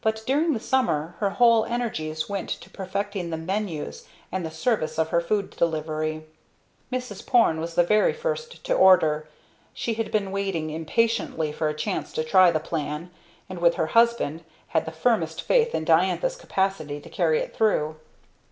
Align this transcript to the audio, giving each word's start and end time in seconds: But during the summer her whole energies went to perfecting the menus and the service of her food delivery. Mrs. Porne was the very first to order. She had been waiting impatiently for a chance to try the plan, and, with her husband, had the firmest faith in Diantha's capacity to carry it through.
But 0.00 0.24
during 0.26 0.54
the 0.54 0.58
summer 0.58 1.14
her 1.20 1.30
whole 1.30 1.64
energies 1.66 2.28
went 2.28 2.48
to 2.48 2.68
perfecting 2.70 3.30
the 3.30 3.36
menus 3.36 4.08
and 4.32 4.44
the 4.44 4.50
service 4.50 4.98
of 4.98 5.10
her 5.10 5.20
food 5.20 5.50
delivery. 5.50 6.26
Mrs. 6.92 7.24
Porne 7.24 7.60
was 7.60 7.76
the 7.76 7.84
very 7.84 8.12
first 8.12 8.64
to 8.64 8.74
order. 8.74 9.28
She 9.72 9.94
had 9.94 10.10
been 10.10 10.32
waiting 10.32 10.70
impatiently 10.70 11.52
for 11.52 11.68
a 11.68 11.74
chance 11.74 12.12
to 12.14 12.24
try 12.24 12.50
the 12.50 12.58
plan, 12.58 13.12
and, 13.48 13.60
with 13.60 13.76
her 13.76 13.86
husband, 13.94 14.42
had 14.70 14.84
the 14.84 14.90
firmest 14.90 15.40
faith 15.42 15.76
in 15.76 15.84
Diantha's 15.84 16.34
capacity 16.34 16.98
to 16.98 17.08
carry 17.08 17.38
it 17.38 17.54
through. 17.54 17.94